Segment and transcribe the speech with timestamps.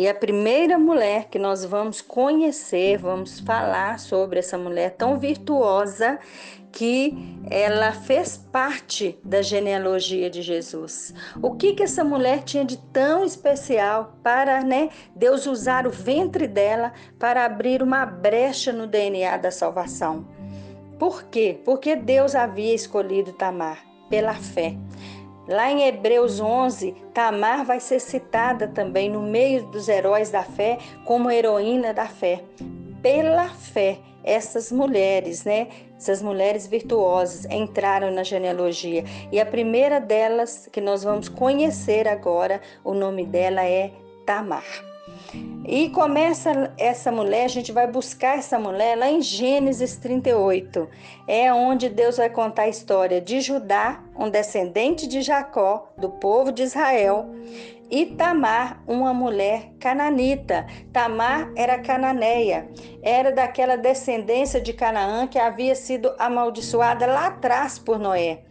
[0.00, 6.18] E a primeira mulher que nós vamos conhecer, vamos falar sobre essa mulher tão virtuosa
[6.72, 7.14] que
[7.50, 11.12] ela fez parte da genealogia de Jesus.
[11.42, 16.48] O que que essa mulher tinha de tão especial para, né, Deus usar o ventre
[16.48, 20.26] dela para abrir uma brecha no DNA da salvação?
[20.98, 21.60] Por quê?
[21.62, 24.74] Porque Deus havia escolhido Tamar pela fé.
[25.48, 30.78] Lá em Hebreus 11, Tamar vai ser citada também no meio dos heróis da fé
[31.04, 32.44] como heroína da fé.
[33.02, 39.04] Pela fé, essas mulheres, né, essas mulheres virtuosas entraram na genealogia.
[39.32, 43.90] E a primeira delas que nós vamos conhecer agora, o nome dela é
[44.26, 44.89] Tamar.
[45.64, 50.88] E começa essa mulher, a gente vai buscar essa mulher lá em Gênesis 38.
[51.28, 56.50] É onde Deus vai contar a história de Judá, um descendente de Jacó, do povo
[56.50, 57.30] de Israel,
[57.90, 60.66] e Tamar, uma mulher cananita.
[60.92, 62.68] Tamar era cananeia,
[63.02, 68.42] era daquela descendência de Canaã que havia sido amaldiçoada lá atrás por Noé.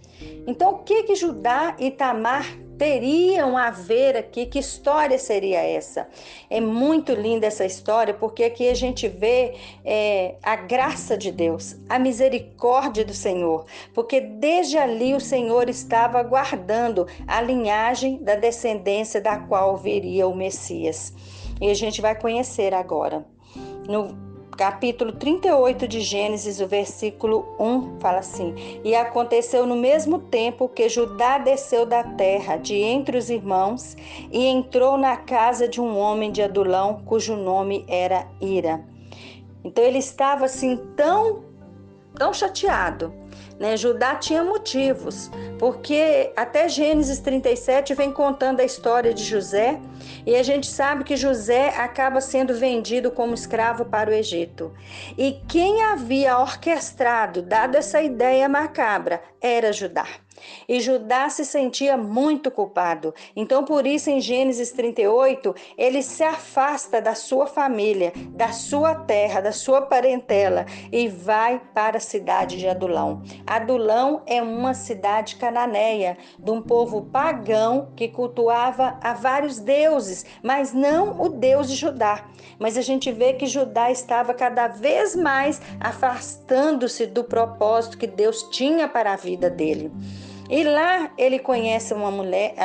[0.45, 2.45] Então, o que que Judá e Tamar
[2.79, 4.45] teriam a ver aqui.
[4.45, 6.07] Que história seria essa?
[6.49, 11.75] É muito linda essa história, porque aqui a gente vê é, a graça de Deus,
[11.89, 19.19] a misericórdia do Senhor, porque desde ali o Senhor estava guardando a linhagem da descendência
[19.19, 21.13] da qual viria o Messias.
[21.59, 23.25] E a gente vai conhecer agora.
[23.87, 24.28] No
[24.59, 30.89] capítulo 38 de Gênesis, o versículo 1 fala assim: E aconteceu no mesmo tempo que
[30.89, 33.95] Judá desceu da terra de entre os irmãos
[34.29, 38.83] e entrou na casa de um homem de Adulão, cujo nome era Ira.
[39.63, 41.41] Então ele estava assim tão
[42.13, 43.13] tão chateado
[43.59, 43.75] né?
[43.75, 45.29] Judá tinha motivos,
[45.59, 49.79] porque até Gênesis 37 vem contando a história de José,
[50.25, 54.73] e a gente sabe que José acaba sendo vendido como escravo para o Egito.
[55.17, 60.07] E quem havia orquestrado, dado essa ideia macabra, era Judá.
[60.67, 63.13] E Judá se sentia muito culpado.
[63.35, 69.41] Então, por isso, em Gênesis 38, ele se afasta da sua família, da sua terra,
[69.41, 73.21] da sua parentela e vai para a cidade de Adulão.
[73.45, 80.73] Adulão é uma cidade cananeia, de um povo pagão que cultuava a vários deuses, mas
[80.73, 82.25] não o Deus de Judá.
[82.57, 88.43] Mas a gente vê que Judá estava cada vez mais afastando-se do propósito que Deus
[88.51, 89.91] tinha para a vida dele.
[90.49, 92.55] E lá ele conhece uma mulher,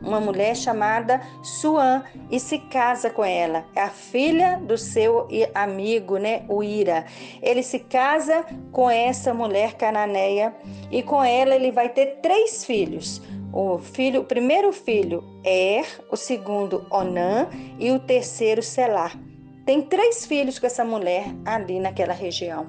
[0.00, 3.64] uma mulher chamada Suan e se casa com ela.
[3.74, 7.06] É a filha do seu amigo, né, o Ira.
[7.42, 10.54] Ele se casa com essa mulher cananeia
[10.90, 13.20] e com ela ele vai ter três filhos.
[13.52, 17.48] O filho, o primeiro filho Er, o segundo Onã
[17.78, 19.18] e o terceiro Selar.
[19.64, 22.68] Tem três filhos com essa mulher ali naquela região.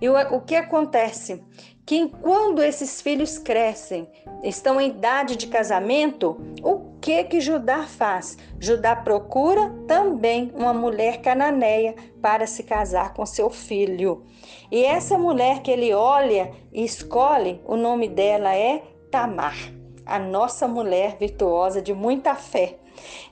[0.00, 1.42] E o, o que acontece?
[1.88, 4.06] que quando esses filhos crescem,
[4.44, 8.36] estão em idade de casamento, o que que Judá faz?
[8.60, 14.26] Judá procura também uma mulher cananeia para se casar com seu filho.
[14.70, 19.56] E essa mulher que ele olha e escolhe, o nome dela é Tamar,
[20.04, 22.76] a nossa mulher virtuosa de muita fé.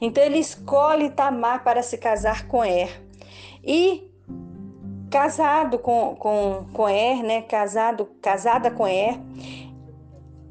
[0.00, 3.02] Então ele escolhe Tamar para se casar com Er.
[3.62, 4.10] E
[5.16, 7.40] casado com, com, com Er, né?
[7.40, 9.18] Casado, casada com Er.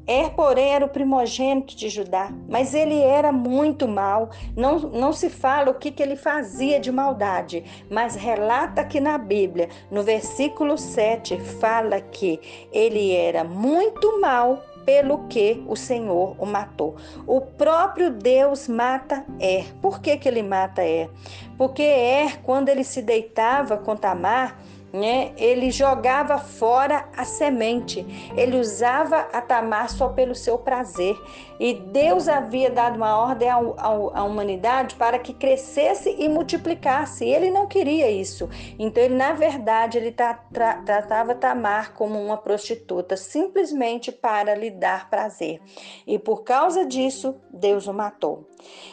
[0.08, 4.30] Er, porém, era o primogênito de Judá, mas ele era muito mal.
[4.56, 9.16] Não, não se fala o que, que ele fazia de maldade, mas relata que na
[9.16, 16.46] Bíblia, no versículo 7, fala que ele era muito mal pelo que o Senhor o
[16.46, 16.96] matou.
[17.26, 19.74] O próprio Deus mata Er.
[19.82, 21.10] Por que, que ele mata Er?
[21.58, 24.56] Porque Er, quando ele se deitava com Tamar,
[24.96, 31.16] né, ele jogava fora a semente, ele usava a Tamar só pelo seu prazer.
[31.58, 37.24] E Deus havia dado uma ordem à humanidade para que crescesse e multiplicasse.
[37.24, 38.48] E ele não queria isso.
[38.78, 40.34] Então, ele, na verdade, ele tra
[40.84, 45.60] tratava Tamar como uma prostituta, simplesmente para lhe dar prazer.
[46.06, 48.46] E por causa disso, Deus o matou.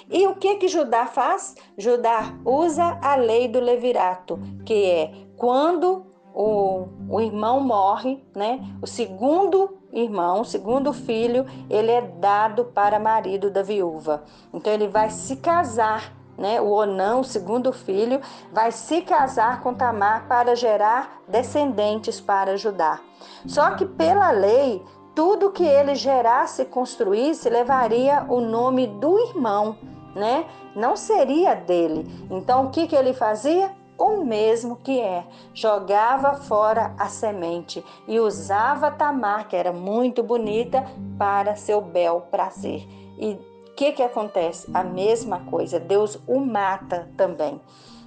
[0.10, 1.56] E o que que Judá faz?
[1.78, 5.12] Judá usa a lei do levirato, que é
[5.44, 8.62] quando o, o irmão morre, né?
[8.82, 14.24] O segundo irmão, o segundo filho, ele é dado para marido da viúva.
[14.54, 16.62] Então ele vai se casar, né?
[16.62, 18.22] O Onã, o segundo filho,
[18.54, 23.02] vai se casar com Tamar para gerar descendentes para Judá.
[23.46, 24.82] Só que pela lei,
[25.14, 29.76] tudo que ele gerasse e construísse levaria o nome do irmão
[30.16, 30.46] né?
[30.76, 32.06] Não seria dele.
[32.30, 33.72] Então o que, que ele fazia?
[33.98, 40.84] O mesmo que é, jogava fora a semente e usava Tamar, que era muito bonita,
[41.18, 42.88] para seu bel prazer.
[43.18, 44.70] E o que, que acontece?
[44.74, 47.62] A mesma coisa, Deus o mata também.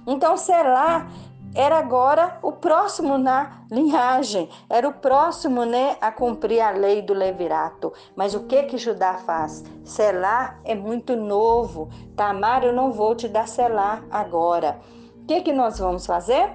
[0.05, 1.07] Então, Selá
[1.55, 7.13] era agora o próximo na linhagem, era o próximo né, a cumprir a lei do
[7.13, 7.91] levirato.
[8.15, 9.63] Mas o que que Judá faz?
[9.83, 11.89] Selá é muito novo.
[12.15, 14.79] Tamar, eu não vou te dar Selá agora.
[15.27, 16.49] Que que nós vamos fazer?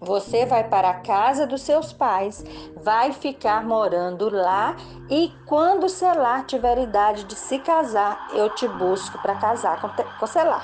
[0.00, 2.44] Você vai para a casa dos seus pais,
[2.76, 4.76] vai ficar morando lá
[5.08, 10.62] e quando Selá tiver idade de se casar, eu te busco para casar com, Selá.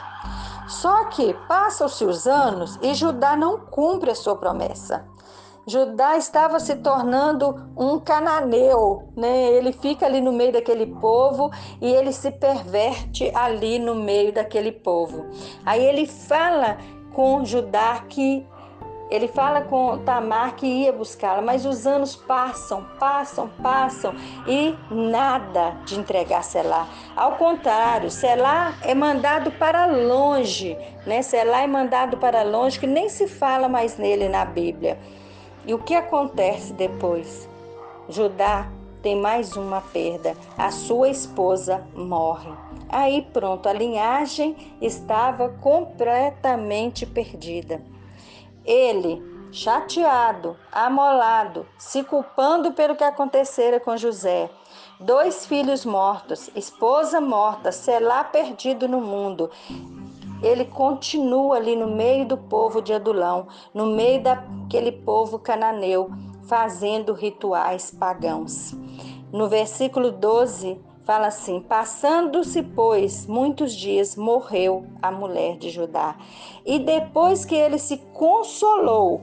[0.68, 5.04] Só que passam-se os anos e Judá não cumpre a sua promessa.
[5.66, 9.48] Judá estava se tornando um cananeu, né?
[9.52, 11.50] Ele fica ali no meio daquele povo
[11.80, 15.26] e ele se perverte ali no meio daquele povo.
[15.64, 16.78] Aí ele fala
[17.14, 18.44] com Judá que
[19.12, 24.14] ele fala com Tamar que ia buscá-la, mas os anos passam, passam, passam
[24.48, 26.88] e nada de entregar Selá.
[27.14, 31.20] Ao contrário, Selá é mandado para longe, né?
[31.20, 34.98] Selá é mandado para longe, que nem se fala mais nele na Bíblia.
[35.64, 37.48] E o que acontece depois?
[38.08, 38.68] Judá
[39.00, 40.36] tem mais uma perda.
[40.58, 42.52] A sua esposa morre.
[42.88, 47.80] Aí pronto, a linhagem estava completamente perdida.
[48.64, 54.50] Ele, chateado, amolado, se culpando pelo que acontecera com José,
[55.00, 59.50] dois filhos mortos, esposa morta, Selá perdido no mundo.
[60.42, 66.10] Ele continua ali no meio do povo de Adulão, no meio daquele povo cananeu,
[66.44, 68.74] fazendo rituais pagãos.
[69.32, 76.16] No versículo 12, Fala assim: passando-se, pois, muitos dias, morreu a mulher de Judá.
[76.64, 79.20] E depois que ele se consolou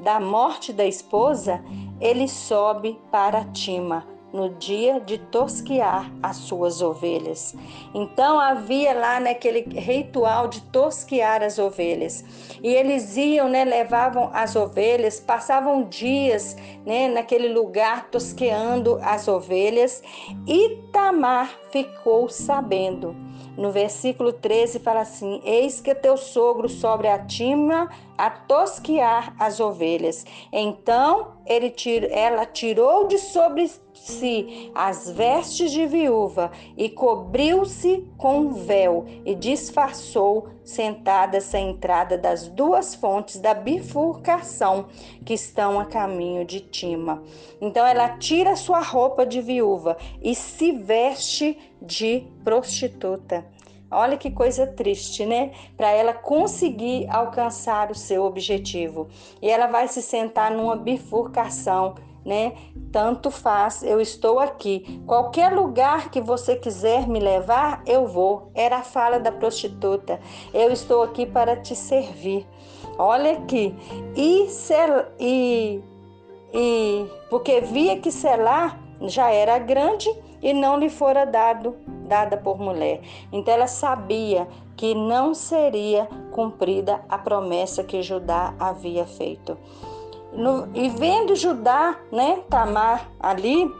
[0.00, 1.64] da morte da esposa,
[1.98, 7.54] ele sobe para Tima no dia de tosquiar as suas ovelhas.
[7.94, 12.24] Então havia lá naquele ritual de tosquiar as ovelhas.
[12.60, 20.02] E eles iam, né, levavam as ovelhas, passavam dias, né, naquele lugar tosqueando as ovelhas,
[20.48, 23.14] e Tamar ficou sabendo.
[23.56, 27.88] No versículo 13 fala assim: Eis que teu sogro sobre a tima
[28.18, 30.26] a tosquiar as ovelhas.
[30.52, 31.72] Então ele
[32.10, 40.48] ela tirou de sobre si as vestes de viúva e cobriu-se com véu e disfarçou
[40.64, 44.86] sentada essa entrada das duas fontes da bifurcação
[45.24, 47.22] que estão a caminho de Tima.
[47.60, 53.46] Então ela tira sua roupa de viúva e se veste de prostituta.
[53.90, 55.52] Olha que coisa triste, né?
[55.76, 59.08] Para ela conseguir alcançar o seu objetivo.
[59.40, 61.94] E ela vai se sentar numa bifurcação
[62.24, 62.54] né?
[62.90, 65.02] Tanto faz, eu estou aqui.
[65.06, 68.50] Qualquer lugar que você quiser me levar, eu vou.
[68.54, 70.20] Era a fala da prostituta.
[70.52, 72.46] Eu estou aqui para te servir.
[72.98, 73.74] Olha aqui.
[74.16, 74.46] E,
[75.18, 75.82] e,
[76.52, 80.08] e porque via que Selá já era grande
[80.40, 83.00] e não lhe fora dado dada por mulher.
[83.32, 84.46] Então ela sabia
[84.76, 89.56] que não seria cumprida a promessa que Judá havia feito.
[90.34, 93.70] No, e vendo Judá, né, Tamar ali,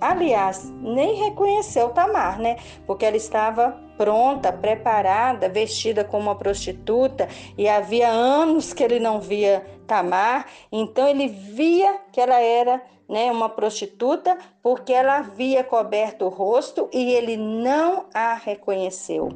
[0.00, 2.56] aliás, nem reconheceu Tamar, né?
[2.86, 9.20] Porque ela estava pronta, preparada, vestida como uma prostituta e havia anos que ele não
[9.20, 16.24] via Tamar, então ele via que ela era né, uma prostituta porque ela havia coberto
[16.24, 19.28] o rosto e ele não a reconheceu.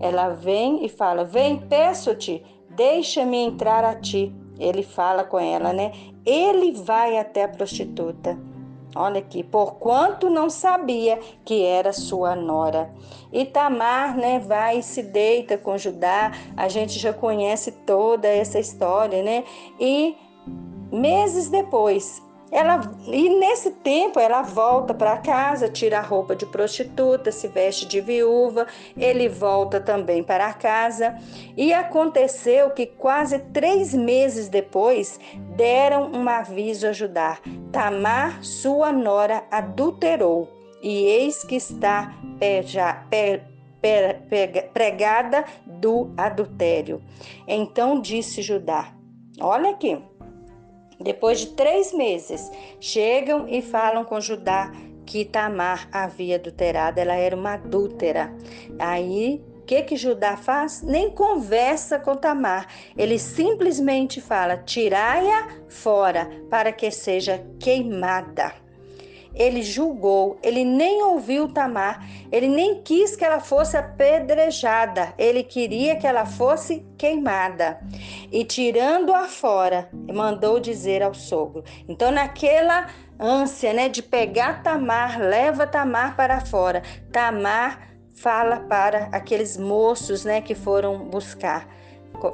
[0.00, 4.34] Ela vem e fala: Vem, peço-te, deixa-me entrar a ti.
[4.58, 5.92] Ele fala com ela, né?
[6.24, 8.38] Ele vai até a prostituta.
[8.96, 12.88] Olha aqui, porquanto não sabia que era sua nora.
[13.32, 16.30] E Tamar, né, vai e se deita com Judá.
[16.56, 19.42] A gente já conhece toda essa história, né?
[19.80, 20.16] E
[20.92, 22.22] meses depois,
[22.54, 27.84] ela, e nesse tempo ela volta para casa, tira a roupa de prostituta, se veste
[27.84, 31.18] de viúva, ele volta também para casa.
[31.56, 35.18] E aconteceu que quase três meses depois
[35.56, 37.38] deram um aviso a Judá:
[37.72, 40.48] Tamar, sua nora, adulterou,
[40.80, 43.42] e eis que está peja, pe,
[44.72, 47.02] pregada do adultério.
[47.48, 48.94] Então disse Judá:
[49.40, 50.00] Olha aqui.
[51.04, 54.72] Depois de três meses, chegam e falam com Judá
[55.04, 58.34] que Tamar havia adulterado, ela era uma adúltera.
[58.78, 60.80] Aí o que que Judá faz?
[60.80, 62.66] Nem conversa com Tamar.
[62.96, 68.63] Ele simplesmente fala: tirai-a fora para que seja queimada.
[69.34, 75.96] Ele julgou, ele nem ouviu Tamar, ele nem quis que ela fosse apedrejada, ele queria
[75.96, 77.80] que ela fosse queimada.
[78.30, 81.64] E tirando-a fora, mandou dizer ao sogro.
[81.88, 82.86] Então, naquela
[83.18, 86.82] ânsia né, de pegar Tamar, leva Tamar para fora.
[87.12, 91.68] Tamar fala para aqueles moços né, que foram buscar.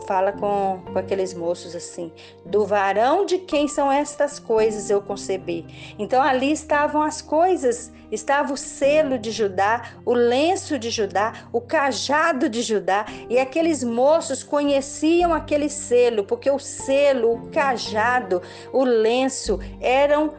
[0.07, 2.13] Fala com, com aqueles moços assim:
[2.45, 5.67] do varão de quem são estas coisas eu concebi.
[5.99, 11.61] Então ali estavam as coisas, estava o selo de Judá, o lenço de Judá, o
[11.61, 18.85] cajado de Judá, e aqueles moços conheciam aquele selo, porque o selo, o cajado, o
[18.85, 20.35] lenço eram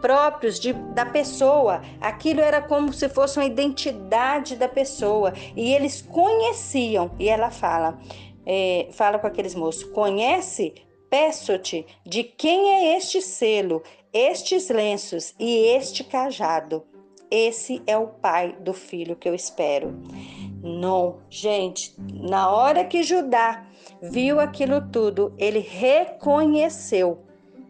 [0.00, 1.82] próprios de, da pessoa.
[2.00, 5.32] Aquilo era como se fosse uma identidade da pessoa.
[5.56, 7.10] E eles conheciam.
[7.18, 7.98] E ela fala,
[8.46, 10.74] é, fala com aqueles moços: Conhece?
[11.10, 16.82] Peço-te de quem é este selo, estes lenços e este cajado.
[17.30, 19.94] Esse é o pai do filho que eu espero.
[20.62, 23.66] Não, gente, na hora que Judá
[24.00, 27.26] viu aquilo tudo, ele reconheceu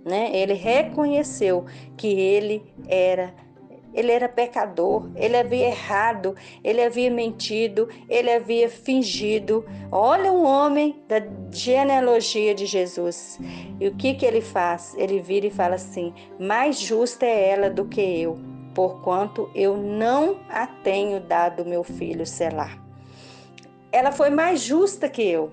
[0.06, 0.30] né?
[0.32, 1.66] Ele reconheceu
[1.96, 3.34] que ele era
[3.94, 9.64] ele era pecador, ele havia errado, ele havia mentido, ele havia fingido.
[9.90, 13.38] Olha um homem da genealogia de Jesus.
[13.80, 14.94] E o que que ele faz?
[14.96, 18.38] Ele vira e fala assim: "Mais justa é ela do que eu,
[18.74, 22.78] porquanto eu não a tenho dado meu filho Selar."
[23.90, 25.50] Ela foi mais justa que eu.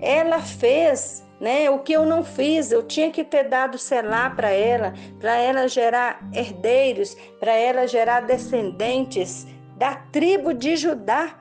[0.00, 1.70] Ela fez né?
[1.70, 5.68] O que eu não fiz, eu tinha que ter dado selar para ela, para ela
[5.68, 11.38] gerar herdeiros, para ela gerar descendentes da tribo de Judá.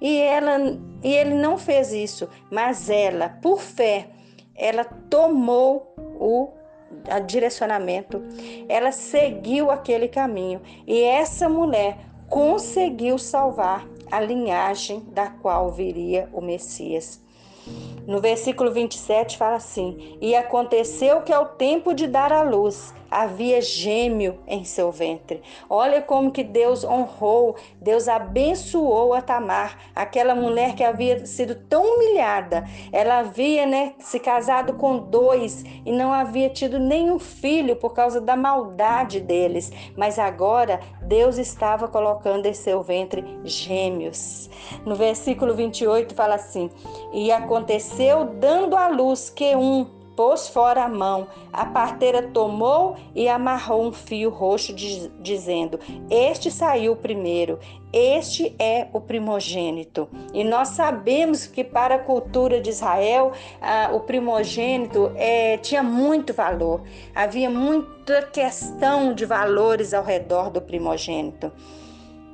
[0.00, 0.58] E ela
[1.02, 4.08] e ele não fez isso, mas ela, por fé,
[4.56, 6.48] ela tomou o
[7.26, 8.22] direcionamento,
[8.68, 11.98] ela seguiu aquele caminho e essa mulher
[12.28, 17.23] conseguiu salvar a linhagem da qual viria o Messias.
[18.06, 23.62] No versículo 27 fala assim: E aconteceu que ao tempo de dar à luz, havia
[23.62, 25.40] gêmeo em seu ventre.
[25.70, 31.94] Olha como que Deus honrou, Deus abençoou a Tamar, aquela mulher que havia sido tão
[31.94, 32.64] humilhada.
[32.92, 38.20] Ela havia, né, se casado com dois e não havia tido nenhum filho por causa
[38.20, 44.50] da maldade deles, mas agora Deus estava colocando em seu ventre gêmeos.
[44.84, 46.68] No versículo 28 fala assim:
[47.12, 53.28] E aconteceu dando à luz que um pôs fora a mão, a parteira tomou e
[53.28, 54.74] amarrou um fio roxo,
[55.20, 55.78] dizendo:
[56.10, 57.58] Este saiu primeiro,
[57.92, 60.08] este é o primogênito.
[60.32, 66.32] E nós sabemos que para a cultura de Israel, ah, o primogênito é, tinha muito
[66.32, 66.82] valor,
[67.14, 71.52] havia muita questão de valores ao redor do primogênito.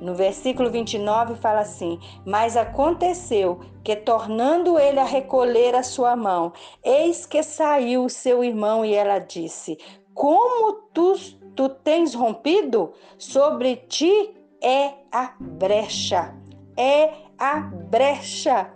[0.01, 6.51] No versículo 29 fala assim: Mas aconteceu que, tornando ele a recolher a sua mão,
[6.83, 9.77] eis que saiu o seu irmão e ela disse:
[10.11, 11.13] Como tu,
[11.55, 12.93] tu tens rompido?
[13.15, 16.33] Sobre ti é a brecha.
[16.75, 18.71] É a brecha.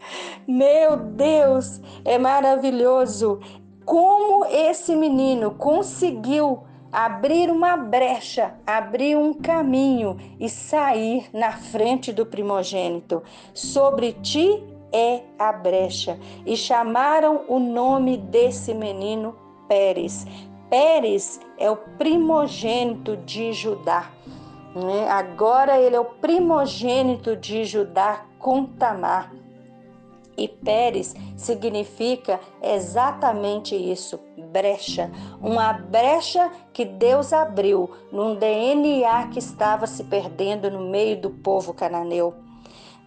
[0.47, 3.39] Meu Deus, é maravilhoso.
[3.83, 6.63] Como esse menino conseguiu
[6.95, 13.21] abrir uma brecha, abrir um caminho e sair na frente do primogênito.
[13.53, 16.17] Sobre ti é a brecha.
[16.45, 19.35] E chamaram o nome desse menino
[19.67, 20.25] Pérez.
[20.69, 24.09] Pérez é o primogênito de Judá.
[24.73, 25.09] Né?
[25.09, 29.33] Agora ele é o primogênito de Judá com Tamar.
[30.37, 34.19] E Pérez significa exatamente isso,
[34.51, 35.11] brecha,
[35.41, 41.73] uma brecha que Deus abriu num DNA que estava se perdendo no meio do povo
[41.73, 42.33] cananeu.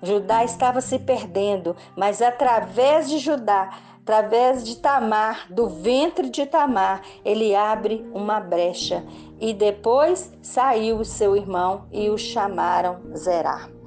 [0.03, 3.71] Judá estava se perdendo, mas através de Judá,
[4.01, 9.05] através de Tamar, do ventre de Tamar, ele abre uma brecha.
[9.41, 13.78] E depois saiu o seu irmão e o chamaram Zerá.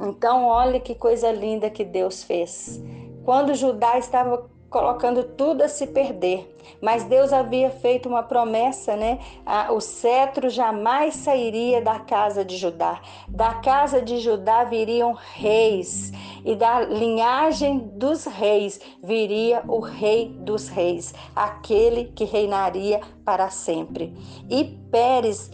[0.00, 2.82] Então, olha que coisa linda que Deus fez.
[3.24, 6.52] Quando Judá estava colocando tudo a se perder.
[6.80, 9.20] Mas Deus havia feito uma promessa, né?
[9.70, 13.00] o cetro jamais sairia da casa de Judá.
[13.28, 16.12] Da casa de Judá viriam reis,
[16.44, 24.12] e da linhagem dos reis viria o rei dos reis, aquele que reinaria para sempre.
[24.50, 25.52] E Pérez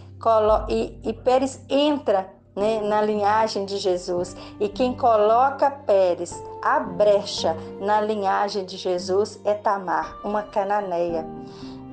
[0.68, 4.36] e, e Pérez entra né, na linhagem de Jesus.
[4.60, 11.26] E quem coloca Pérez, a brecha na linhagem de Jesus é Tamar, uma cananeia.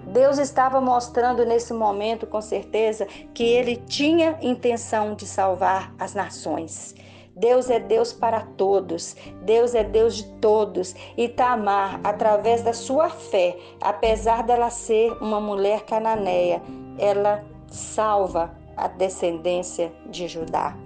[0.07, 6.93] Deus estava mostrando nesse momento, com certeza, que ele tinha intenção de salvar as nações.
[7.33, 10.95] Deus é Deus para todos, Deus é Deus de todos.
[11.15, 16.62] E Tamar, através da sua fé, apesar dela ser uma mulher cananeia,
[16.97, 20.77] ela salva a descendência de Judá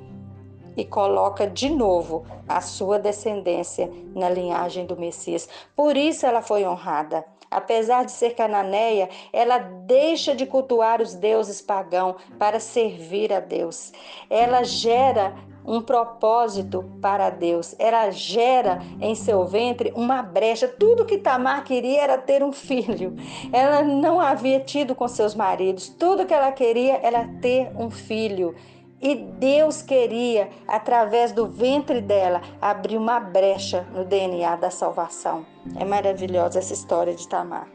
[0.75, 5.49] e coloca de novo a sua descendência na linhagem do Messias.
[5.75, 7.25] Por isso ela foi honrada.
[7.49, 13.91] Apesar de ser cananeia, ela deixa de cultuar os deuses pagãos para servir a Deus.
[14.29, 17.75] Ela gera um propósito para Deus.
[17.77, 20.67] Ela gera em seu ventre uma brecha.
[20.67, 23.15] Tudo que Tamar queria era ter um filho.
[23.51, 25.89] Ela não havia tido com seus maridos.
[25.89, 28.55] Tudo que ela queria era ter um filho.
[29.01, 35.43] E Deus queria, através do ventre dela, abrir uma brecha no DNA da salvação.
[35.75, 37.67] É maravilhosa essa história de Tamar.